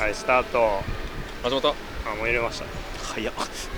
[0.00, 0.80] はいスタート。
[1.44, 1.74] 橋本。
[2.06, 2.64] あもう入れました。
[3.04, 3.34] 早っ。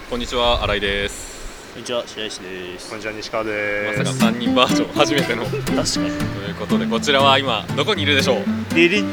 [0.09, 1.73] こんにちは新井です。
[1.73, 2.91] こんにちは白石です。
[2.91, 4.05] こんにちは西川まです。
[4.05, 5.45] さか3人バージョン初めての。
[5.45, 6.07] と 確かに。
[6.07, 8.45] いうことでこちらは今どこにいるでしょう？
[8.77, 9.05] リリ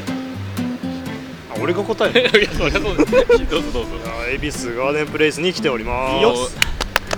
[1.50, 3.12] あ俺が答え いるやそりゃそうです。
[3.12, 3.90] どうぞどうぞ。
[4.06, 6.22] あ恵比寿ガーデンプレイスに来ております。
[6.22, 6.69] よっ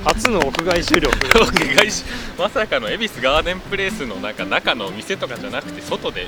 [0.03, 2.03] 初の屋外収録屋外し
[2.37, 6.27] まさかの恵比寿ガーデンプレイスのなんか中の店とかじゃなくて外で。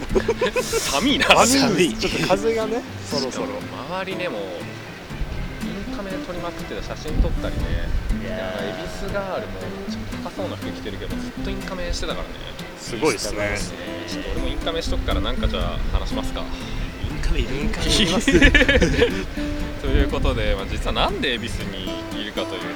[0.61, 1.25] 寒いな。
[1.45, 1.93] 寒い。
[1.93, 3.47] ちょっと風がねそろそろ。
[3.89, 7.63] 周りねもうインカメで撮りまくってた写真撮ったりね。
[8.23, 9.53] 恵比寿ガールも
[9.89, 12.33] ちょっと高そうな服着てるけどずっとインカメしてたからね。
[12.77, 13.57] すごいですね。
[14.07, 16.43] ちょっと俺もインカメしとくからなんかじゃあ話しますか。
[17.09, 18.31] インカメいるインカメいます
[19.81, 22.67] ということで、まあ、実はなんで恵比寿にいるかというと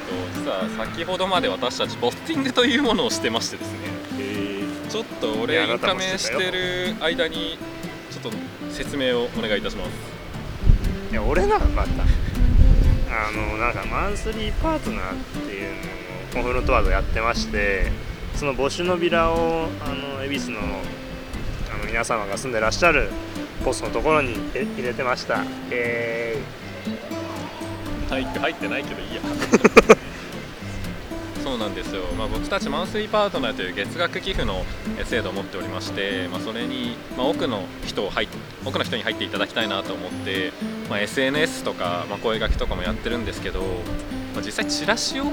[0.48, 3.80] 実は先ほどまで私たちポスティングというものをしてましてですね。
[4.90, 7.58] ちょっと俺インカメもしてる間に
[8.10, 9.90] ちょっと説明をお願いいたします。
[11.12, 12.04] いや俺なまた
[13.12, 15.16] あのなんかマンスリーパートナーっ
[15.48, 15.82] ていうのを
[16.34, 17.92] コンフロントワードやってまして
[18.34, 23.10] その募集のビラをあの恵比寿のあの皆様が住んでらっしゃる
[23.66, 25.44] ポストのところにえ入れてました。
[25.72, 26.42] え
[28.10, 29.22] 入って入ってないけどいいや
[31.48, 34.66] そうなんですよ、まあ、僕たちマンスリーパートナーという月額寄付の
[35.06, 38.28] 制度を持っておりまして、まあ、それに、まあ、多くの人を入
[38.66, 40.52] 多くの人に入っていただきたいなと思って、
[40.90, 45.24] まあ、SNS とか、まあ、声がけとかもやってるんですけど、まあ、実際チラシを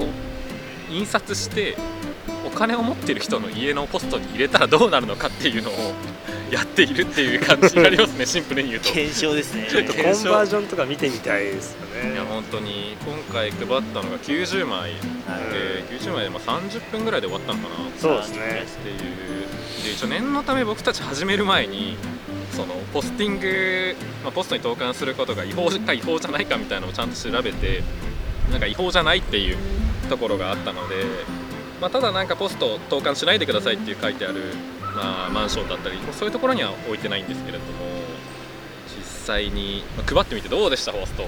[0.90, 1.76] 印刷して
[2.46, 5.72] お金を持ってる人の家のポストに入れたらどうなるのかっていうのを
[6.50, 8.92] やっているっていう感じになりますね シンプルに言うと。
[8.92, 9.66] 検証ですね。
[9.70, 12.14] ちょっとー、コンバージョンとか見てみたいですよね。
[12.14, 14.80] いや本当に今回配ったのが90枚。
[14.80, 14.92] はい。
[15.52, 17.88] で90枚でまあ30分ぐらいで終わったのかな。
[17.88, 18.66] っそうですね。
[18.84, 19.44] ていう。
[19.84, 21.96] で一応念のため僕たち始める前に
[22.52, 27.82] そのポスティング、まあ、ポストに投函することが違法か 違法じゃないかみたいなのをちゃんと調べて
[28.50, 29.56] なんか違法じゃないっていう
[30.08, 30.96] ところがあったので、
[31.80, 34.42] まあ、ただなんかポスト投函しないでくださいっていう書いてある、
[34.94, 37.72] まあ、マンションだったりそういうところには置いてないんですけれども
[38.96, 41.26] 実際に、まあ配ってみてどうでしたホスト。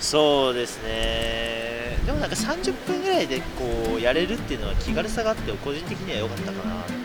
[0.00, 1.96] そうですね。
[2.06, 6.96] でもなんか30分ぐらいでこうやれるっていうのは気軽さがあって個人的には良かったかなってい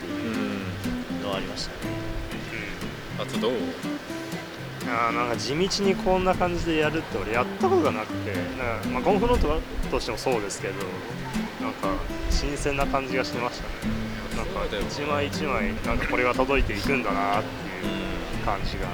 [1.20, 1.92] うのはありましたね。
[3.20, 3.52] あとどう？
[4.90, 9.60] あなんか地道にこんな感じでやるって俺やったことがなくてなんか、まあ、コンフロント
[9.90, 10.74] としてもそうですけど
[11.60, 11.88] なんか
[12.30, 14.08] 新鮮な感じがしてましたね。
[14.36, 18.88] なんか一枚一枚なんかこれが届いていくんだなっていう感じが。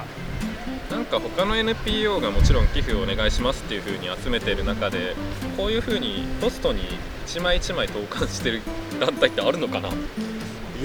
[0.89, 5.15] なんか他の NPO がもちろん寄付をお願いしますっていう風に集めてる中で
[5.57, 6.81] こういう風にポストに
[7.25, 8.61] 一枚一枚投函してる
[8.99, 9.89] 団体ってあるのかな？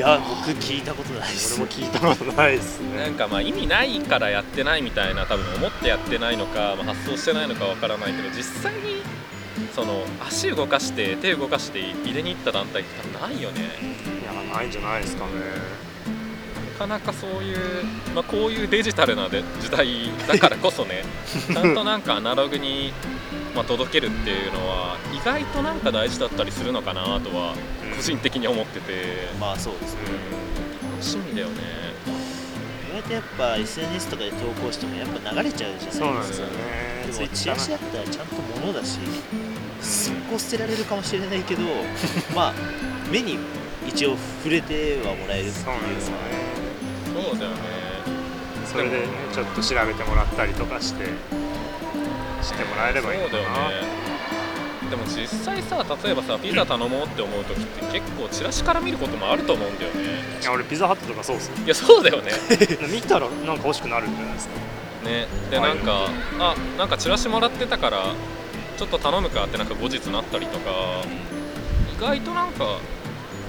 [0.00, 1.60] や僕聞いたことないです。
[1.60, 2.96] 俺も聞いたことないですね。
[2.96, 9.02] なんかまあ意味ないからやってないみたいな多分思ってやってないのか、まあ、発想してないのかわからないけど実際に
[9.74, 13.60] その足動かして手動かして入れに行った団体って多分ないよね。
[14.22, 15.32] いやないんじゃないですかね。
[15.32, 15.89] な
[16.80, 19.86] かなかそういう、まあ、こういうデジタルなで時代
[20.26, 21.02] だからこそね
[21.52, 22.94] ちゃんとなんかアナログに、
[23.54, 27.54] まあ、届けるっていうのは意外となんか大事だったりするのかなとは
[27.94, 30.00] 個人的に思ってて、まあそうですね。
[30.82, 31.52] うん、楽しみだよね。
[32.88, 36.06] 意外とやっぱ SNS とかで投稿してもやっぱ流れちゃうじゃないですか。
[36.06, 36.52] なんですよね。
[37.12, 38.98] でもチラシだったらちゃんと物だし
[39.82, 41.62] 速攻捨てられるかもしれないけど
[42.34, 42.54] まあ
[43.10, 43.36] 目に
[43.86, 45.64] 一応触れてはもらえるっていう。
[45.64, 46.49] そうなんですよのはね
[47.12, 47.56] そうだよね。
[48.66, 53.42] それでねちょっと調べてもらったりとかして知ってもらえればいいのかな。
[53.42, 54.00] そうだよね。
[54.90, 60.02] でも実際さ例えばさピザ頼もうって思う時って結構チラシから見ることもあると思うんだよね。
[60.40, 61.56] いや俺ピザハットとかそうっすよ。
[61.64, 62.32] いやそうだよね。
[62.92, 64.54] 見たらなんか欲しくなるんじゃないですか。
[65.04, 65.26] ね。
[65.50, 68.14] でなんかあなんかチラシもらってたから
[68.76, 70.70] ちょっと頼むかってなんか後日なったりとか。
[71.96, 72.78] 意外となんか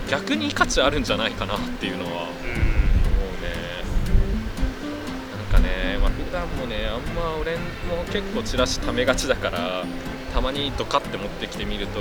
[0.10, 2.71] 逆に価値あるんじゃないかなっていうのは思うん
[5.52, 9.84] かね、まあ、普段もねあんま俺も結構チラシ貯めがちだから
[10.34, 12.00] たまにドカって持ってきてみると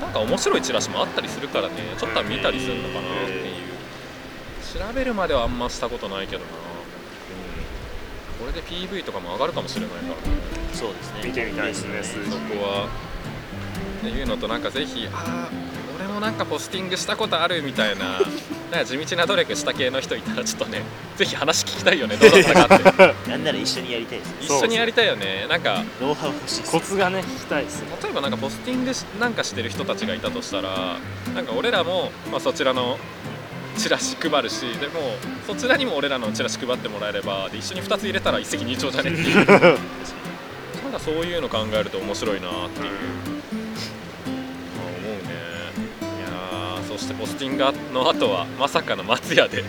[0.00, 3.52] なんか面白いチラシもあったりするからねちょっとは見たりするのかなっていう。
[4.72, 6.46] 調べるまではあんましたことないけどな、
[8.40, 10.38] うん、これで PV とかも上がるかもしれないからね。
[10.72, 11.20] そうですね。
[11.24, 12.88] 見てみたいですねそこは。
[13.98, 15.50] っていうのとなんかぜひああ
[15.98, 18.20] 俺もなんかポスティングしたことあるみたいな
[18.72, 20.80] なんか地道な努力した系の人いたらちょっとね
[21.16, 23.14] ぜひ話聞きたいよねどうだったかって。
[23.30, 24.28] なんなら一緒にやりたいです。
[24.28, 25.46] ね一緒にやりたいよね。
[25.46, 26.72] なんかノウハウ欲しいです。
[26.72, 27.88] コツがね聞きたいですね。
[28.02, 30.96] 例えばなんかポスティングしなんかしてる人たちがいたとしたら
[31.34, 32.98] なんか俺らも、まあ、そちらの
[33.76, 35.16] チラシ配るしでも
[35.46, 39.46] そちらにも俺らのチラシ配ってもらえればで一緒に2つ入れたら一石二鳥じゃねっていう。
[40.82, 43.61] なんかそういうの考えると面白いなっていう
[46.92, 49.64] そしてポスティングの後はまさかの松屋で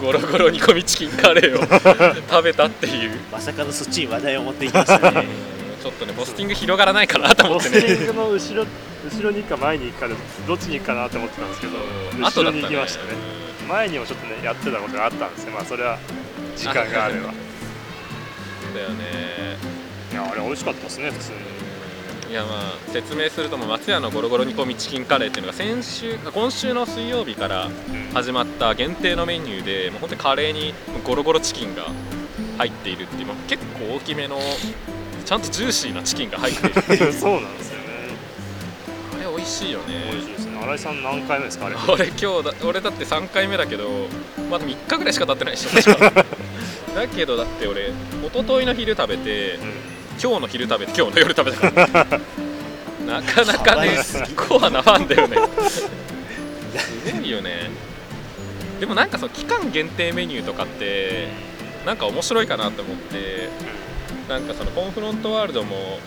[0.00, 1.62] ゴロゴロ煮込みチキンカレーを
[2.28, 3.20] 食べたっていう。
[3.30, 5.26] まさかのそっちに話題を持っていきましたね。
[5.80, 7.80] ちょっとねポスティング広がらないかなと思ポってね。
[7.80, 8.66] スティングの後ろ
[9.08, 10.14] 後ろに行くか前に行くかで
[10.48, 11.72] どっちに行くかなって思ってたんですけど
[12.20, 13.10] 後ろに行きましたね。
[13.68, 15.44] 前にもちょっとねやってたことがあったんです。
[15.44, 15.98] よまあそれは
[16.56, 17.32] 時間があれば。
[18.74, 19.56] だよね。
[20.10, 21.38] いやあれ美味しかったですね普通に
[22.28, 27.70] いやまあ説明するともう松屋のゴロゴロ煮込みチキンカレーっていうのが先週今週の水曜日から
[28.12, 31.86] 始まった限定のメニューでもう本当にカレーにゴロゴロチキンが
[32.58, 34.38] 入っているっていう、まあ、結構大きめの
[35.24, 37.12] ちゃんとジューシーなチキンが入っている。
[37.14, 37.84] そうなんですよね。
[39.14, 39.84] あれ美味しいよね。
[40.10, 43.88] 美味しいですね新井さん何回目ですかあれ俺今日だ俺だって3回目だけど
[44.50, 45.94] まだ3日ぐらいしか経ってないでしょ。
[46.94, 47.92] だけどだって俺一
[48.34, 49.58] 昨日の昼食べてう
[50.20, 51.56] 今日の昼食べて今日の夜食べ。
[51.56, 51.86] たか
[53.06, 53.96] らなかなかね
[54.36, 55.36] コアなファンだよね。
[55.68, 55.88] す
[57.12, 57.70] ごいよね。
[58.80, 61.28] でもなんかその期間限定メニューとかって
[61.86, 63.48] なんか面白いかなと思って
[64.28, 65.98] なんかそのコンフロントワールドも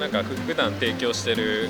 [0.00, 1.68] なんか普段提供してる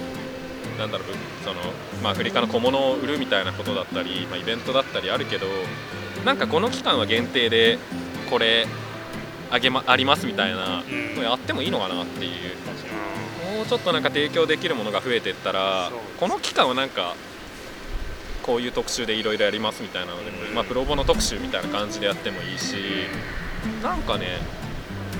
[0.79, 1.09] なんだろう
[1.45, 1.61] その、
[2.03, 5.47] まあ、アフリカの小物を売るみたいなことだったり、まあ、イベントだったりあるけど
[6.25, 7.79] なんかこの期間は限定で
[8.31, 8.67] これ
[9.53, 11.15] あげ、ま、ありますみたいなうん。
[11.15, 12.31] のやってもいいのかなっていう。
[13.57, 17.15] もうちょっとなんか提供できるものが増えていったらこの期間はなんか
[18.43, 20.55] こういう特集でいろいろやりますみたいなので、うん。
[20.55, 22.75] まあ、プロボの特集みたいな感じでやってもいいし
[23.83, 24.39] なんかね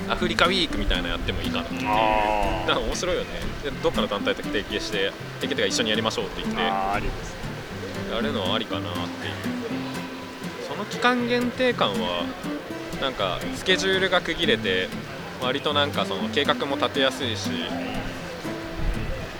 [0.09, 1.81] アフリカウィークみたいなのやってもいいかなっていう。
[1.87, 3.27] あなんか面白いよね。
[3.63, 7.35] でどっかの団体と提携して提携とか一緒にやりましょうって言ってあーありです
[8.11, 9.33] やるのはありかなっていう。
[10.67, 12.25] その期間限定感は
[13.03, 14.87] なんかスケジュールが区切れて
[15.41, 17.49] 割となんかその計画も立てやすいし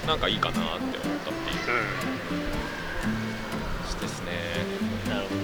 [0.06, 0.80] なんかいいかなって思っ
[1.24, 1.60] たっていう。
[3.98, 4.32] うですね
[5.10, 5.40] なるほど。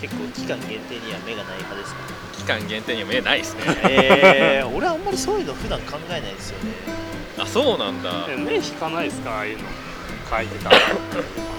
[0.00, 2.00] 結構期間限定には目がない派ですか？
[2.38, 3.60] 期間限定には見えないですね。
[3.88, 6.72] えー、 俺はあんまりそういうの普段考えないですよね。
[7.38, 8.26] あそうなんだ。
[8.34, 9.30] ん目引かないですか？
[9.30, 9.64] ああいうの
[10.28, 10.76] 書いてたら。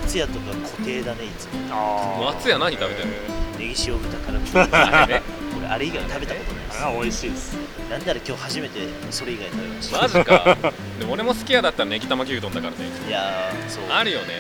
[0.04, 2.26] 松屋とか固定だねいつも。
[2.36, 3.14] 松屋何食べてんの
[3.58, 4.40] ネギ塩豚から。
[4.40, 5.22] み あれね。
[5.24, 5.41] 俺
[5.72, 6.86] あれ以外食べたことないです。
[6.86, 7.54] あ美味しいです。
[7.90, 8.80] なんなら今日初めて
[9.10, 10.02] それ以外食べました。
[10.02, 10.58] マジか。
[11.00, 12.78] でも俺も好きやだったらネギ玉牛丼だからね
[13.08, 13.84] いやーそう。
[13.90, 14.34] あるよね。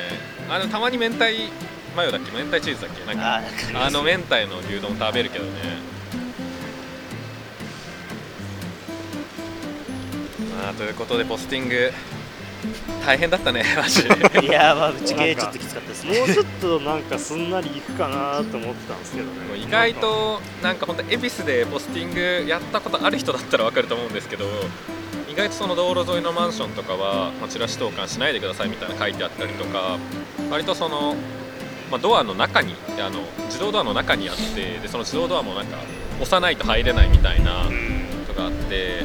[0.49, 1.23] あのたまに明太
[1.95, 2.31] マヨだっけ？
[2.37, 3.05] 明太チーズだっけ？
[3.05, 3.41] なんか
[3.85, 5.51] あの明太の牛丼食べるけどね。
[10.61, 11.91] まあということでポスティング
[13.05, 14.09] 大変だったねマジで。
[14.45, 16.19] いやーまあぶっちゃけちょっときつかったですね。
[16.19, 19.31] もうちょっとなんかすんなりいくかなと思ってたんですけどね。
[19.57, 24.45] 意外となんか本当恵比寿でポスティングやったことある人だったら分かると思うんですけど
[25.31, 29.97] 意外とその道路沿いのマンションとかは、まあ、チラシ投函しないでくださいみたいな書いてあったりとか
[30.49, 31.15] 割とその、
[31.89, 35.77] まあ、ドアの中にあの自動ドアの中にあってでその自動ドアもなんか
[36.15, 37.65] 押さないと入れないみたいな
[38.27, 39.03] とがあって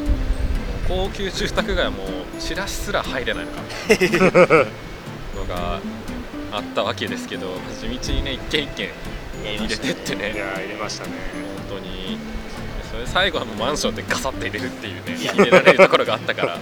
[0.88, 2.06] 高級住宅街はもう
[2.40, 3.58] チラシすら入れないのか
[5.34, 5.80] のが
[6.52, 7.48] あったわけですけど
[7.80, 8.90] 地道にね一軒一軒
[9.44, 10.32] 入れてたってね。
[10.32, 11.12] いや入れましたね。
[11.68, 12.18] 本当に。
[12.90, 16.60] それ最後はもうマンションでガサッて入れるっていうね入れられるところがあったからあっ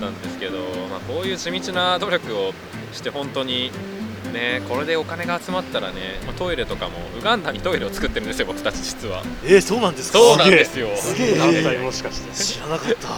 [0.00, 2.54] たんですけど、まあ、こういう地道な努力を
[2.92, 3.70] して本当に
[4.32, 4.62] ね。
[4.68, 9.22] これでお金が集まったらね、まあトイレとかもウガンダにトイレを作ってるんですよ僕たち実は。
[9.44, 10.18] えー、そうなんですか？
[10.18, 10.88] そうなんですよ。
[10.96, 11.34] すげえ。
[11.36, 13.08] 団体もしかして知らなかった。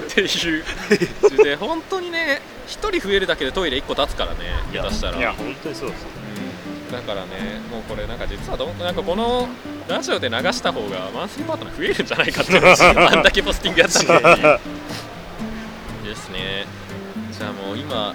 [0.00, 0.64] っていう。
[1.42, 4.38] で本当にね1人増えるだけでトイレ1個立つからね
[4.72, 5.18] いや下手したら。
[5.18, 6.06] いや本当にそうです
[6.88, 6.92] うん。
[6.92, 9.48] だからねもうこれなんか実はどなんかこの
[9.88, 12.62] ラジオで流した方がマンスリーパートナー増えるんじゃないかっていう
[13.08, 14.42] あんだけポスティングやったのに
[16.08, 16.66] ですね。
[17.36, 18.14] じゃあもう今10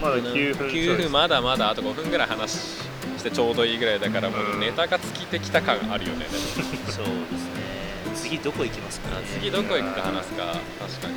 [0.00, 6.26] まだ9分ちょい9分まだまだあと5分ぐらい話してちょうどいいぐらいだからもうネタが尽きてきた感あるよね。
[6.26, 7.66] で もそうですね。
[8.14, 9.16] 次どこ行きますかね。
[9.18, 10.44] あ次どこ行くか話すか。
[10.44, 11.14] 確かに。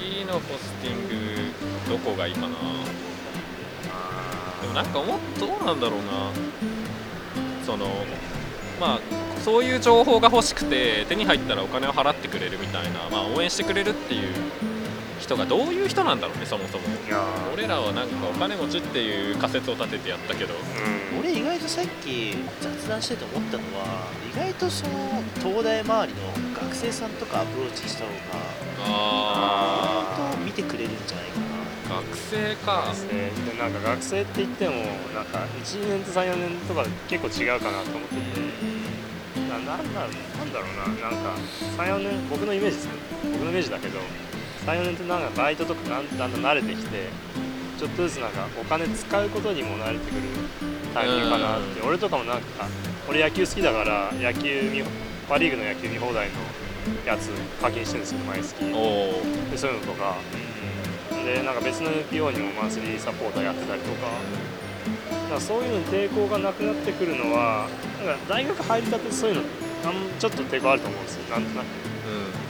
[0.00, 1.52] 次のポスティング
[1.90, 2.48] どこがいいかな。
[2.48, 2.52] で
[4.68, 6.30] もなんか思っどうなんだろうな。
[7.64, 8.04] その
[8.80, 9.00] まあ
[9.42, 14.32] そういう情報が欲しくて手に入ったらお金を払ってくれるみたいな、まあ、応援してくれるっていう
[15.18, 16.84] 人がどういう人なんだろうねそもそも。
[17.54, 20.54] 俺らはなんかお金持ちっていう仮説を立ててやったけど。
[20.54, 21.20] うん。
[21.20, 26.20] 俺意外とさっき雑談してて思ったのは意外とその東大周りの
[26.60, 28.16] 学生さんとかアプローチした方が
[28.84, 31.96] あ意外と見てくれるんじゃないかな。
[32.02, 32.84] 学生か。
[32.88, 34.74] 学生でなんか学生って言っても
[35.14, 38.66] なんか1年と34年とか結構違うかなと思ってて。
[39.36, 41.10] ななんだなんだろうな。
[41.10, 41.34] なんか
[41.78, 42.88] 34年僕のイメージです
[43.32, 43.98] 僕のイメージだけど
[44.66, 47.08] 34年ってなんかバイトとかだんだん慣れてきて
[47.78, 50.22] ちょっとずつなんかお金使うことにも慣れてくる
[50.92, 51.80] タイミングかなって。
[51.86, 52.66] 俺とかもなんか
[53.08, 54.82] 俺野球好きだから野球見
[55.28, 56.34] パ・リーグの野球見放題の
[57.06, 57.30] やつ
[57.60, 58.64] 課金してるんですけど毎月。
[59.50, 60.16] でそういうのとか。
[61.24, 64.08] でなんか別の NPO にもマンスリーサポーターやってたりとか。
[65.30, 67.68] だそういうのに抵抗がなくなってくるのは
[68.04, 69.42] なんか大学入りたてそういうの
[70.18, 71.22] ちょっと抵抗あると思うんですよ。
[71.30, 71.64] なんとなく。
[71.64, 72.46] うん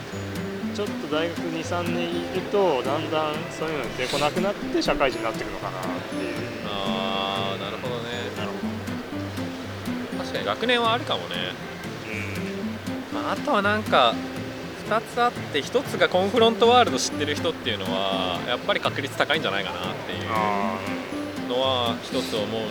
[0.77, 6.35] ちょっと大学23年いるとだんだんそういうのに抵抗なくなって社会人になっていくのかなっていう。
[6.67, 8.03] ああなるほどね。
[8.37, 8.57] なるほ
[10.19, 11.35] 確かに学年はあるかもね、
[13.11, 13.19] うん。
[13.23, 14.13] まあ、あとはなんか
[14.87, 20.77] 2つあって1つがコンフロントワールド知ってる人っていうのはやっぱり確率高いんじゃないかなっていうあ
[21.49, 22.61] のは一つ思うのと、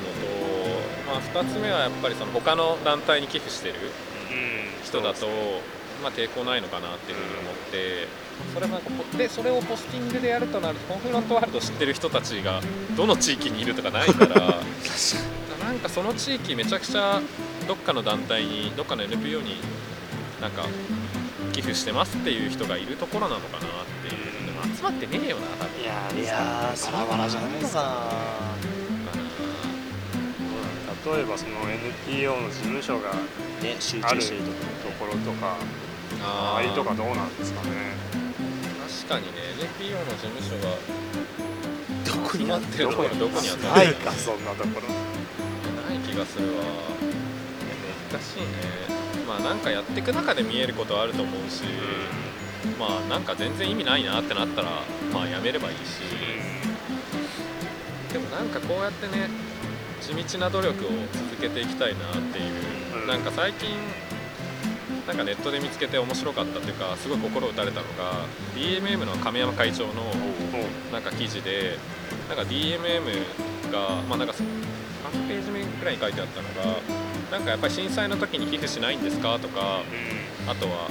[1.08, 3.74] まあ、2つ目はやっぱりその他の団体に寄付してる
[4.84, 8.08] 人だと、そうですねまあ、抵抗ないのかなっていうふうに思って、
[8.52, 12.60] それはなんかポでそれをポスティングでやるとなるとコンフロントワールド知ってる人たちが
[12.96, 14.60] どの地域にいるとかないから
[15.64, 17.20] なんかその地域めちゃくちゃ
[17.66, 19.56] どっかの団体にどっかの NPO に
[20.40, 20.66] なんか
[21.52, 25.80] 寄付してますっていう人がいるところなのかなっていうでも集まってねえよな多分。
[25.80, 27.80] いやいやーそれはバラバラじゃないですか。
[27.80, 27.92] の
[31.10, 33.16] か例えばその NPO の事務所がな
[33.62, 34.50] ね集あると中してると
[35.00, 35.56] こころとか
[36.26, 37.94] あー周りとかどうなんですかね。
[39.06, 39.38] 確かにね
[39.78, 40.74] NPO の事務所が
[42.04, 44.12] どこにあっ集まってるところどこに集まってるないか。
[44.12, 44.88] そんなところ。
[45.88, 46.64] ない気がするわ。
[48.10, 48.46] 難しいね。
[49.28, 51.62] まあなんかやっていく中で見えることはあると思うし、
[52.78, 56.00] まあなんか全然意味ないなってなったらまあやめればいいし。
[58.12, 59.28] でもなんかこうやってね
[60.00, 63.06] 地道な努力を続けていきたいなっていう、うん。
[63.08, 63.70] なんか最近
[65.06, 69.92] なんかネットで見つけて面白かったっていうかすごい心打たれたのが DMM の亀山会長の
[70.92, 71.76] なんか記事で
[72.28, 76.80] なんか DMM がまあなんか3ページ目くらいに書いてあったのが
[77.30, 79.82] なんかやっぱり震災の時に寄付しないんですかとか
[80.48, 80.88] あとは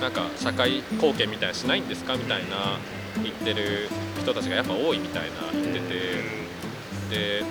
[0.00, 2.78] なんか社会貢献みたいなしないんですかみたいな
[3.22, 3.88] 言ってる
[4.22, 6.38] 人たちがやっぱ多いみたいな言ってて
[7.10, 7.42] で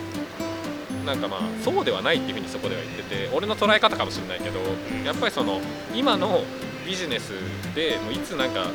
[1.08, 4.60] なんかまあそうではないっていうふうにそこでは言ってて俺の捉え方かもしれないけど
[5.06, 5.62] やっぱりその
[5.96, 6.44] 今の
[6.86, 7.32] ビジネス
[7.74, 8.68] でもういつなんか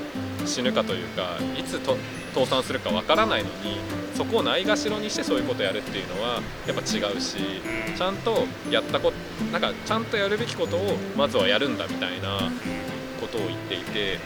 [0.47, 1.97] 死ぬかというかいつと
[2.35, 3.77] 倒産するかわからないのに
[4.15, 7.37] そこをないがしろにしてそういうことやるっていうのはやっぱ違うし
[7.97, 12.39] ちゃんとやったことなんかちゃんとやるべきことをまずはやるんだみたいな
[13.21, 14.19] ことを言っていて、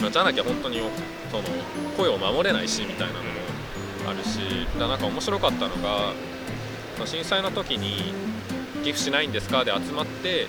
[0.00, 0.80] まあじゃなきゃ本当に
[1.30, 1.44] その
[1.96, 3.30] 声を守れないしみたいなのも
[4.08, 4.38] あるし
[4.74, 6.12] だかなんか面白かったのが
[7.02, 8.14] まあ震災の時に
[8.84, 9.64] 寄付しないんですか？
[9.64, 10.46] で集まって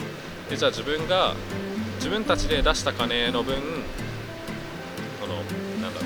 [0.52, 1.34] でじゃあ自分が
[1.96, 3.56] 自分たちで出した金の分
[5.20, 5.38] その
[5.82, 6.06] なんだろ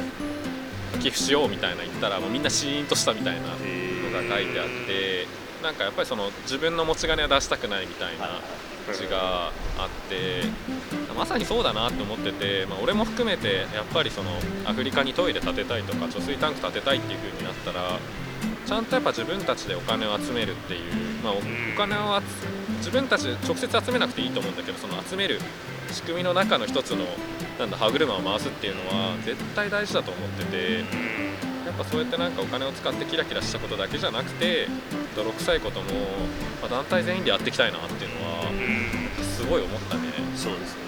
[0.96, 3.58] う寄付しようみたいな言ったらもうみんなシーンとしたみたいなのが
[4.38, 5.28] 書いてあって
[5.62, 8.40] なんかやっぱりその自分の持ち金は出したくないみたいな
[8.86, 10.44] 感じがあって
[11.14, 14.32] まさにそうだなって思ってて、まあ、俺も含めてやっぱりその
[14.66, 18.00] アフリカにトイレ建てたいとか貯水タンク建てたいっていう風になったら
[18.68, 20.94] ちゃんとやっぱ自分たちでお金を集めるっていう、
[21.24, 21.42] まあ、おお
[21.78, 22.26] 金を集
[22.80, 25.40] 自分たちで直接集めなくていいと思うんだけどその集める
[25.92, 27.06] 仕組みの中の一つの
[27.58, 30.74] なんだ歯車を回すっていうのは絶対大事だと思ってて
[31.66, 34.68] やっぱそうやってなんかお金を使ってキラキラしたことだけじゃなくて
[35.16, 35.86] 泥臭いことも、
[36.62, 38.44] まあ、団体全員でやっていきたいなっていうのは
[39.24, 40.02] すごい思ったね。
[40.36, 40.87] そうですね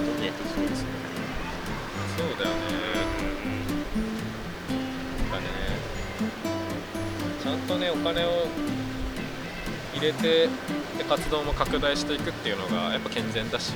[0.00, 0.88] に営業とかどんどんやっていきたいですね
[2.16, 2.62] そうだよね。
[5.18, 5.46] なんかね、
[7.42, 8.46] ちゃんとね、お金を
[9.94, 10.48] 入れて
[10.98, 13.72] で活動も拡大していくっていうのがやっぱ健全だし、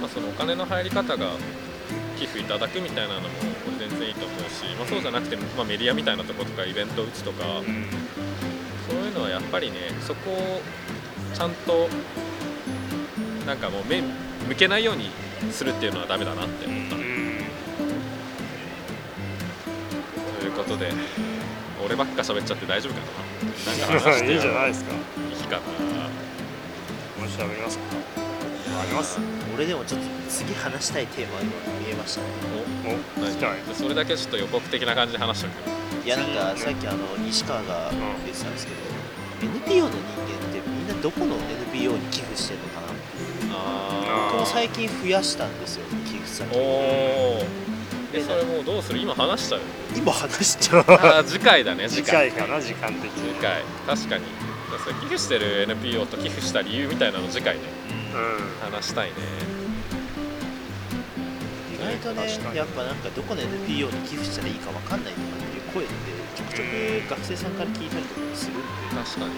[0.00, 1.30] まあ、そのお金の入り方が
[2.18, 3.28] 寄付いただくみたいなのも
[3.68, 7.44] 俺全然いいと思うし、まあ、そうじゃなくても、まあ、メディアみたいなとことかイベントを打つとか、
[8.88, 10.62] そういうのはやっぱりねそこを
[11.34, 11.88] ちゃんと
[13.46, 14.02] なんかもう目
[14.48, 15.10] 向けないように
[15.52, 16.96] するっていうのはダメだなって思った。
[20.40, 20.92] ということで
[21.84, 23.06] 俺ばっか喋っちゃって大丈夫かな。
[23.88, 24.92] なんか話していいんじゃないですか。
[24.92, 25.62] いいかな
[27.22, 27.84] もしゃべりますか。
[28.80, 29.18] あります？
[29.54, 31.42] 俺でもちょっと次話したいテーマが
[31.80, 32.26] 見えましたね。
[33.16, 33.50] お聞きたい。
[33.66, 35.50] 何それだけちょっと予告的な感じで話してお
[36.02, 38.78] くいやなんかさっきあの西川が言ってたんですけど、
[39.54, 41.36] NPO の人間ってみんなどこの
[41.74, 42.85] NPO に寄付してるのかなっていうあ
[44.30, 47.42] 僕も最近増やしたんですよ寄付先おお
[48.12, 49.00] えそれもうどうする？
[49.00, 49.60] 今話したよ
[49.94, 53.62] 今話しちゃう次回だね次 次回回かな時間的次に回。
[53.86, 54.24] 確かに。
[55.00, 57.62] 寄付してる NPO と寄付した理由みたいなの次回ね。
[58.14, 58.72] うん。
[58.72, 59.14] 話したいね。
[61.74, 65.94] 意外とねやっぱなんかどこの NPO に寄付したらいいかわかんないとかっていう声って
[66.36, 68.62] ちょくちょく学生さんから聞いたりとかもするんで、
[68.96, 69.26] 確かに。
[69.26, 69.30] まあ、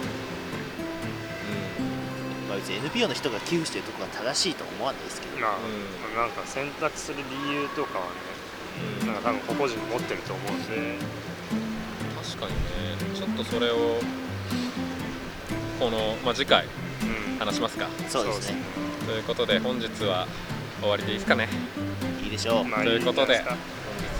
[2.59, 10.99] 別に NPO の人が寄付してるとこが正しいとは思わないですけど、まあ、うなんか選択する理由とかはねなんか多分個々人持ってると思うんで
[12.23, 12.59] 確かにね。
[13.15, 14.01] ちょっとそれを
[15.81, 16.67] この、まあ、次回
[17.03, 17.39] うん。
[17.39, 17.89] 話しますか。
[18.09, 18.59] そうですね。
[19.07, 20.27] ということで本日は
[20.81, 21.49] 終わりでいいですかね。
[22.23, 23.57] いいでしょう、まあということで本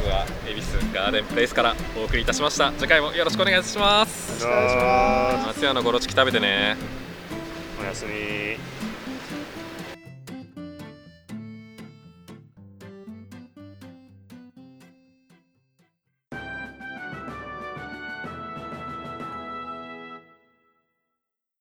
[0.05, 2.73] 日は恵比寿ガーデンプレイスからお送りいたしました。
[2.73, 4.31] 次回もよろしくお願いします。
[4.31, 5.47] よろしくお願いします。
[5.49, 6.98] 松屋のゴロチキ食べてね
[7.89, 8.59] 休み